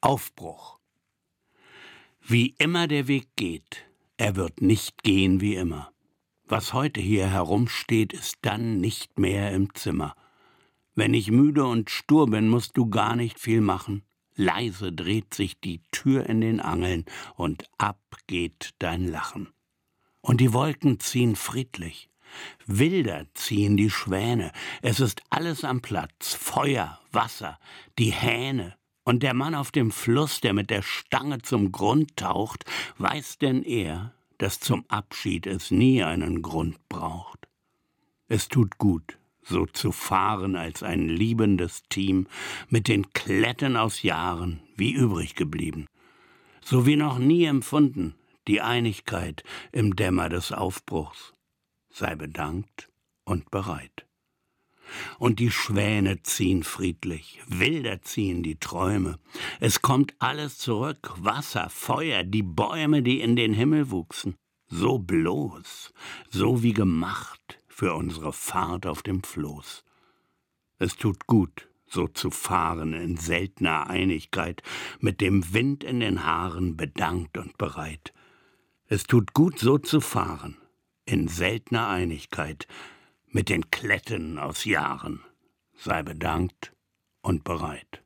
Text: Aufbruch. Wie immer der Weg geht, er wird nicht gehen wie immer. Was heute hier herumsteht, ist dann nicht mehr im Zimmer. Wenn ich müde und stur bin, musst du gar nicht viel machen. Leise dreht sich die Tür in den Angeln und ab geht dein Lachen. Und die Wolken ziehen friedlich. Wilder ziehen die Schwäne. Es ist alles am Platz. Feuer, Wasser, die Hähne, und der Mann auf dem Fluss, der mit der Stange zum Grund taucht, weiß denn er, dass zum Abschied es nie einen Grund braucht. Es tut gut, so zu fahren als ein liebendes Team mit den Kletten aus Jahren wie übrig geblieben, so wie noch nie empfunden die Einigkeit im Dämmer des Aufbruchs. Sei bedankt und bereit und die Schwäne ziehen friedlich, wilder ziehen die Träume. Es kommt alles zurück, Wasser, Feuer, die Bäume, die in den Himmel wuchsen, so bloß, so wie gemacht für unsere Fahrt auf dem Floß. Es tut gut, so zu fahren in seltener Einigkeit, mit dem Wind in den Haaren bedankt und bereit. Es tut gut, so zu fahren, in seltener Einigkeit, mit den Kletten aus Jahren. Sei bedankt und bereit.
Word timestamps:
Aufbruch. 0.00 0.78
Wie 2.22 2.54
immer 2.58 2.88
der 2.88 3.06
Weg 3.06 3.28
geht, 3.36 3.84
er 4.16 4.34
wird 4.36 4.62
nicht 4.62 5.02
gehen 5.02 5.40
wie 5.40 5.56
immer. 5.56 5.92
Was 6.46 6.72
heute 6.72 7.00
hier 7.00 7.30
herumsteht, 7.30 8.12
ist 8.12 8.36
dann 8.42 8.80
nicht 8.80 9.18
mehr 9.18 9.52
im 9.52 9.74
Zimmer. 9.74 10.14
Wenn 10.94 11.12
ich 11.12 11.30
müde 11.30 11.64
und 11.66 11.90
stur 11.90 12.28
bin, 12.28 12.48
musst 12.48 12.76
du 12.76 12.88
gar 12.88 13.14
nicht 13.14 13.38
viel 13.38 13.60
machen. 13.60 14.02
Leise 14.34 14.90
dreht 14.90 15.34
sich 15.34 15.60
die 15.60 15.82
Tür 15.92 16.26
in 16.26 16.40
den 16.40 16.60
Angeln 16.60 17.04
und 17.36 17.64
ab 17.76 18.00
geht 18.26 18.70
dein 18.78 19.06
Lachen. 19.06 19.48
Und 20.22 20.40
die 20.40 20.54
Wolken 20.54 20.98
ziehen 20.98 21.36
friedlich. 21.36 22.08
Wilder 22.66 23.26
ziehen 23.34 23.76
die 23.76 23.90
Schwäne. 23.90 24.52
Es 24.82 25.00
ist 25.00 25.20
alles 25.30 25.62
am 25.62 25.82
Platz. 25.82 26.34
Feuer, 26.34 27.00
Wasser, 27.12 27.58
die 27.98 28.12
Hähne, 28.12 28.76
und 29.10 29.24
der 29.24 29.34
Mann 29.34 29.56
auf 29.56 29.72
dem 29.72 29.90
Fluss, 29.90 30.40
der 30.40 30.52
mit 30.52 30.70
der 30.70 30.82
Stange 30.82 31.42
zum 31.42 31.72
Grund 31.72 32.16
taucht, 32.16 32.64
weiß 32.98 33.38
denn 33.38 33.64
er, 33.64 34.14
dass 34.38 34.60
zum 34.60 34.84
Abschied 34.86 35.48
es 35.48 35.72
nie 35.72 36.04
einen 36.04 36.42
Grund 36.42 36.78
braucht. 36.88 37.48
Es 38.28 38.46
tut 38.46 38.78
gut, 38.78 39.18
so 39.42 39.66
zu 39.66 39.90
fahren 39.90 40.54
als 40.54 40.84
ein 40.84 41.08
liebendes 41.08 41.82
Team 41.88 42.28
mit 42.68 42.86
den 42.86 43.12
Kletten 43.12 43.76
aus 43.76 44.04
Jahren 44.04 44.60
wie 44.76 44.92
übrig 44.92 45.34
geblieben, 45.34 45.86
so 46.64 46.86
wie 46.86 46.94
noch 46.94 47.18
nie 47.18 47.46
empfunden 47.46 48.14
die 48.46 48.60
Einigkeit 48.60 49.42
im 49.72 49.96
Dämmer 49.96 50.28
des 50.28 50.52
Aufbruchs. 50.52 51.34
Sei 51.88 52.14
bedankt 52.14 52.88
und 53.24 53.50
bereit 53.50 54.06
und 55.18 55.38
die 55.38 55.50
Schwäne 55.50 56.22
ziehen 56.22 56.62
friedlich, 56.62 57.40
wilder 57.46 58.02
ziehen 58.02 58.42
die 58.42 58.58
Träume. 58.58 59.18
Es 59.60 59.82
kommt 59.82 60.14
alles 60.18 60.58
zurück, 60.58 61.12
Wasser, 61.16 61.68
Feuer, 61.70 62.24
die 62.24 62.42
Bäume, 62.42 63.02
die 63.02 63.20
in 63.20 63.36
den 63.36 63.52
Himmel 63.52 63.90
wuchsen, 63.90 64.36
so 64.68 64.98
bloß, 64.98 65.92
so 66.28 66.62
wie 66.62 66.72
gemacht 66.72 67.58
für 67.68 67.94
unsere 67.94 68.32
Fahrt 68.32 68.86
auf 68.86 69.02
dem 69.02 69.22
Floß. 69.22 69.84
Es 70.78 70.96
tut 70.96 71.26
gut, 71.26 71.68
so 71.86 72.06
zu 72.06 72.30
fahren 72.30 72.92
in 72.94 73.16
seltener 73.16 73.90
Einigkeit, 73.90 74.62
mit 75.00 75.20
dem 75.20 75.52
Wind 75.52 75.84
in 75.84 76.00
den 76.00 76.24
Haaren 76.24 76.76
bedankt 76.76 77.36
und 77.36 77.58
bereit. 77.58 78.12
Es 78.86 79.04
tut 79.04 79.34
gut, 79.34 79.58
so 79.58 79.78
zu 79.78 80.00
fahren, 80.00 80.56
in 81.04 81.28
seltener 81.28 81.88
Einigkeit, 81.88 82.66
mit 83.30 83.48
den 83.48 83.70
Kletten 83.70 84.38
aus 84.38 84.64
Jahren. 84.64 85.24
Sei 85.74 86.02
bedankt 86.02 86.72
und 87.22 87.44
bereit. 87.44 88.02